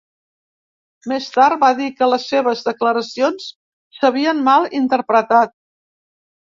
[1.11, 5.57] Més tard va dir que les seves declaracions s"havien mal interpretat.